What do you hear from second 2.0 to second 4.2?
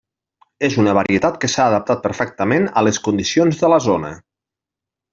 perfectament a les condicions de la zona.